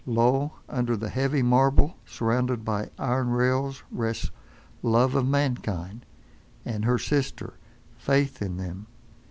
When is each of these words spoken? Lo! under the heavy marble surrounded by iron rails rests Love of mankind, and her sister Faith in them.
Lo! 0.07 0.53
under 0.67 0.97
the 0.97 1.09
heavy 1.09 1.43
marble 1.43 1.95
surrounded 2.07 2.65
by 2.65 2.89
iron 2.97 3.29
rails 3.29 3.83
rests 3.91 4.31
Love 4.81 5.13
of 5.13 5.27
mankind, 5.27 6.07
and 6.65 6.85
her 6.85 6.97
sister 6.97 7.53
Faith 7.99 8.41
in 8.41 8.57
them. 8.57 8.87